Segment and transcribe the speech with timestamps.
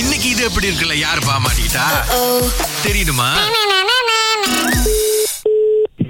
[0.00, 1.86] இன்னைக்கு இது எப்படி இருக்குல்ல யார் பாமாட்டா
[2.82, 3.30] தெரியுமா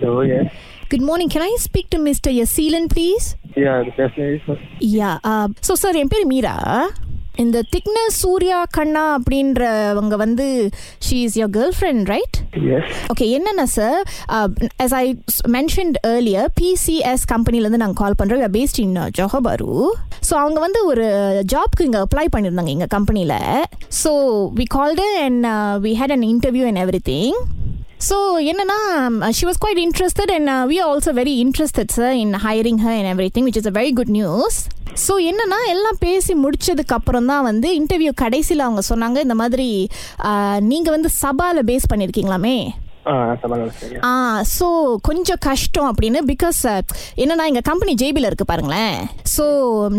[0.05, 0.47] Hello, yes.
[0.91, 1.29] Good morning.
[1.29, 2.29] Can I speak to Mr.
[2.39, 3.27] Yasilan, please?
[3.57, 4.43] Yeah, definitely.
[4.47, 4.57] sir.
[4.81, 5.19] Yeah.
[5.25, 6.55] Uh, so, sir, என் பேர் மீரா
[7.35, 10.47] இந்த திக்னஸ் சூர்யா கண்ணா அப்படின்றவங்க வந்து
[11.07, 12.37] she is your girl friend right.
[13.09, 14.01] Okay என்னென்ன sir
[14.79, 15.05] as I
[15.49, 19.71] mentioned earlier PCS கம்பெனிலேருந்து நாங்கள் கால் பண்ணுறோம் based in ஜொஹபாரு
[20.29, 21.07] so அவங்க வந்து ஒரு
[21.55, 23.37] ஜாப்க்கு இங்கே அப்ளை பண்ணியிருந்தாங்க எங்கள் கம்பெனியில்
[24.03, 24.13] so
[24.55, 25.47] we called and
[25.81, 27.39] we had an interview and everything
[28.03, 28.17] so
[28.51, 28.79] என்னன்னா
[29.31, 33.11] she was quite interested and we are also very interested sir in hiring her and
[33.35, 34.57] everything which is a very good news
[34.97, 39.69] so என்னன்னா எல்லாம் பேசி முடிச்சதுக்கு அப்புறம் தான் வந்து interview கடைசியில் அவங்க சொன்னாங்க இந்த மாதிரி
[40.25, 42.57] uh, நீங்கள் வந்து சபாவில் பேஸ் பண்ணியிருக்கீங்களாமே
[44.57, 44.67] ஸோ
[45.09, 46.61] கொஞ்சம் கஷ்டம் அப்படின்னு பிகாஸ்
[47.23, 48.97] என்னன்னா எங்கள் கம்பெனி ஜேபியில் இருக்கு பாருங்களேன்.
[49.37, 49.45] ஸோ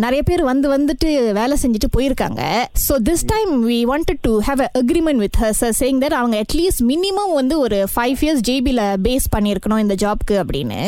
[0.03, 2.41] நிறைய பேர் வந்து வந்துட்டு வேலை செஞ்சுட்டு போயிருக்காங்க.
[2.85, 6.37] So this time we wanted to have a agreement with her sir saying that அவங்க
[6.45, 10.81] அட்லீஸ்ட் மினிமம் வந்து ஒரு ஃபைவ் இயர்ஸ் ஜேபியில் பேஸ் பண்ணியிருக்கணும் இந்த ஜாப்க்கு அப்படின்னு.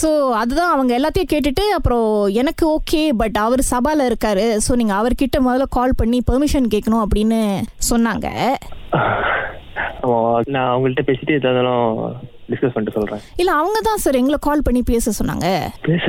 [0.00, 2.08] ஸோ அதுதான் அவங்க எல்லாத்தையும் கேட்டுட்டு அப்புறம்
[2.42, 4.46] எனக்கு ஓகே பட் அவர் சபால இருக்காரு.
[4.66, 7.40] ஸோ நீங்கள் அவர்கிட்ட முதல்ல கால் பண்ணி பெர்மிஷன் கேட்கணும் அப்படின்னு
[7.90, 8.28] சொன்னாங்க.
[10.04, 11.84] ஆமா நான் அவங்கள்ட்ட பேசிட்டு எதாலும்
[12.50, 13.22] டிஸ்கஸ் பண்ணிட்டு சொல்றேன்.
[13.42, 15.46] இல்லை அவங்க தான் சார் எங்களை கால் பண்ணி பேச சொன்னாங்க.
[15.88, 16.04] பேச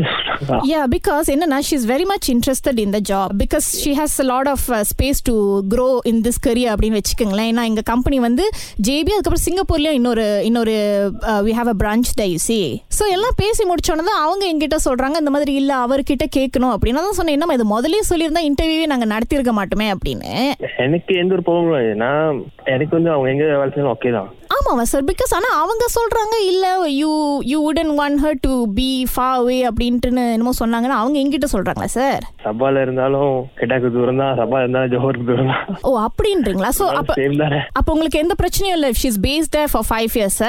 [0.72, 4.50] யா பிகாஸ் என்னன்னா she is very much interested in the job because she has lot
[4.54, 5.36] of space to
[5.74, 7.50] grow in this career அப்படின்னு வச்சுக்கோங்களேன்.
[7.54, 8.46] ஏன்னா எங்கள் கம்பெனி வந்து
[8.90, 10.76] ஜேபி அதுக்கப்புறம் சிங்கப்பூர்லேயும் இன்னொரு இன்னொரு
[11.48, 12.60] we have a branch the you see
[13.00, 17.06] so எல்லாம் பேசி முடிச்சோன்னே தான் அவங்க எங்கிட்ட சொல்கிறாங்க இந்த மாதிரி இல்லை அவர்கிட்ட கேட்கணும் அப்படின்னு.
[17.08, 20.32] தான் சொன்னேன் என்னம்மா இது முதல்லயே சொல்லியிருந்தா இன்டர்வியூவே நாங்கள் நடத்தியிருக்க மாட்டோமே அப்படின்னு.
[20.86, 22.42] எனக்கு எந்த ஒரு ப்ராப்ளம் நான்
[22.76, 24.30] எனக்கு வந்து அவங்க எங்க வேலை செய்யணும் ஓகே தான்.
[24.68, 27.10] ஆமாவா சார் பிகாஸ் ஆனால் அவங்க சொல்கிறாங்க இல்லை you
[27.50, 32.24] you don't want her to be far away அப்படின்ட்டுன்னு என்னமோ சொன்னாங்கன்னா அவங்க எங்கிட்ட சொல்கிறாங்களா சார்
[32.46, 36.72] சபால இருந்தாலும் கெட்டாக்கு தூரம் தான் சபா இருந்தாலும் ஜோஹருக்கு தூரம் தான் ஓ அப்படின்றீங்களா?
[36.80, 37.16] ஸோ அப்போ
[37.76, 40.42] அப்போ உங்களுக்கு எந்த பிரச்சனையும் இல்லை she's based for five years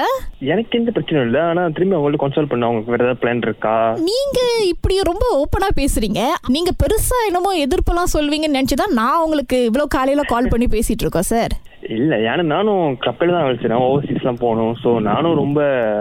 [0.49, 3.77] எனக்கு எந்த பிரச்சனையும் இல்லை ஆனா திரும்பி அவங்கள்ட்ட கன்சல்ட் பண்ண அவங்களுக்கு வேற ஏதாவது பிளான் இருக்கா?
[4.09, 4.39] நீங்க
[4.73, 6.21] இப்படி ரொம்ப ஓப்பனா பேசுறீங்க.
[6.49, 11.55] நீங்க பெருசா என்னமோ எதிர்ப்பெல்லாம் சொல்வீங்கன்னு நினைச்சுதான் நான் உங்களுக்கு இவ்வளவு காலையில கால் பண்ணி பேசிட்டு இருக்கோம் சார்
[11.97, 13.83] இல்ல ஏன்னா நானும் கப்பல் தான் வேலை செய்றேன்.
[13.87, 14.75] ஓவர்சீஸ் எல்லாம் போகணும்.
[14.83, 15.61] சோ நானும் ரொம்ப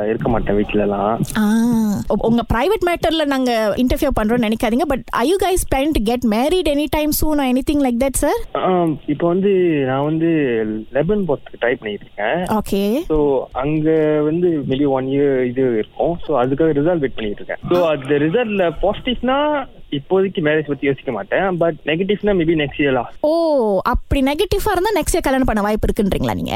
[0.10, 1.12] இருக்க மாட்டேன் வீட்ல எல்லாம்
[2.30, 3.52] உங்க பிரைவேட் மேட்டர்ல நாங்க
[3.84, 4.88] இன்டர்வியூ பண்றோம்னு நினைக்காதீங்க.
[4.94, 8.42] But I you guys plan to get married any time soon anything like that sir
[9.14, 9.54] இப்போ வந்து
[9.92, 10.32] நான் வந்து
[10.98, 12.84] லெபன் போறதுக்கு ட்ரை பண்ணிட்டு இருக்கேன் ஓகே.
[13.12, 13.20] ஸோ
[13.64, 13.90] அங்க
[14.30, 16.16] வந்து மேபி ஒன் இயர் இது இருக்கும்.
[16.28, 19.40] ஸோ அதுக்காக ரிசல்ட் வெயிட் பண்ணிட்டு இருக்கேன் ஸோ அந்த ரிசல்ட்ல பாசிட்டிவ்னா
[19.98, 21.46] இப்போதைக்கு மேரேஜ் பத்தி யோசிக்க மாட்டேன்.
[21.62, 23.32] பட் நெகட்டிவ்னா மேபி நெக்ஸ்ட் இயர்லா ஓ
[24.16, 26.54] அப்படி நெகட்டிவா இருந்தா நெக்ஸ்ட் இயர் கல்யாணம் பண்ண வாய்ப்பு இருக்குன்றீங்களா நீங்க?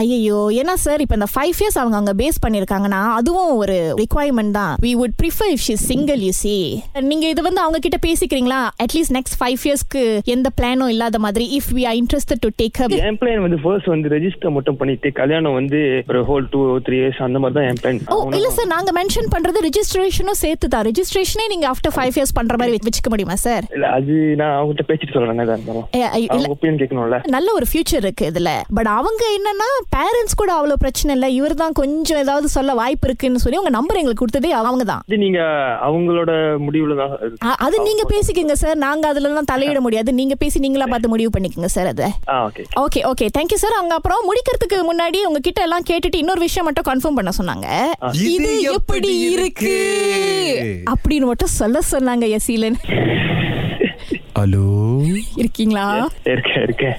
[0.00, 4.72] ஐயோ ஏன்னா சார் இப்போ இந்த ஃபைவ் இயர்ஸ் அவங்க அங்க பேஸ் பண்ணிருக்காங்கன்னா அதுவும் ஒரு ரிக்குவயர்மெண்ட் தான்.
[4.82, 6.52] We would prefer if she single you see
[7.06, 8.58] நீங்க இது வந்து அவங்க கிட்ட பேசிக்கிறீங்களா?
[8.84, 10.02] அட்லீஸ்ட் நெக்ஸ்ட் ஃபைவ் இயர்ஸ்க்கு
[10.34, 13.90] எந்த பிளானும் இல்லாத மாதிரி if we are interested to take up N plan வந்து ஃபர்ஸ்ட்
[13.92, 17.80] வந்து ரெஜிஸ்டர் மட்டும் பண்ணிட்டு கல்யாணம் வந்து ஒரு ஹோல் டூ த்ரீ இயர்ஸ் அந்த மாதிரி தான் என்
[17.82, 20.86] பிளான் ஓ இல்ல சார் நாங்க மென்ஷன் பண்றது ரெஜிஸ்ட்ரேஷனும் சேர்த்து தான்.
[20.88, 24.86] ரெஜிஸ்ட்ரேஷனே நீங்க ஆஃப்டர் ஃபைவ் இயர்ஸ் பண்ற மாதிரி வச்சு- வச்சுக்க முடியுமா சார் இல்ல அது நான் அவங்ககிட்ட
[24.90, 25.92] பேசிட்டு சொல்றேன்
[27.34, 28.50] நல்ல ஒரு ஃபியூச்சர் இருக்கு இதுல.
[28.76, 31.26] பட் அவங்க என்னன்னா பேரண்ட்ஸ் கூட அவ்வளவு பிரச்சனை இல்ல.
[31.38, 35.02] இவர் தான் கொஞ்சம் ஏதாவது சொல்ல வாய்ப்பு இருக்குன்னு சொல்லி உங்க நம்பர் எங்களுக்கு கொடுத்ததே அவங்க தான்.
[35.08, 35.40] இது நீங்க
[35.88, 36.32] அவங்களோட
[36.66, 37.12] முடிவுல தான்
[37.66, 37.76] அது.
[37.88, 38.76] நீங்க பேசிக்கங்க சார்.
[38.86, 40.12] நாங்க அதுல எல்லாம் தலையிட முடியாது.
[40.20, 42.08] நீங்க பேசி நீங்களா பார்த்து முடிவு பண்ணிக்கங்க சார் அதை.
[42.46, 46.88] Okay okay okay thank you sir அவங்க அப்புறம் முடிக்கிறதுக்கு முன்னாடி உங்ககிட்ட எல்லாம் கேட்டுட்டு இன்னொரு விஷயம் மட்டும்
[46.90, 47.68] கன்ஃபார்ம் பண்ண சொன்னாங்க.
[48.34, 49.74] இது எப்படி இருக்கு?
[50.94, 52.78] அப்படின்னு மட்டும் சொல்ல சொன்னாங்க யசீலன்
[54.34, 54.64] ஹலோ
[55.40, 55.84] இருக்கீங்களா?
[55.96, 56.90] எப்படி இருக்கு?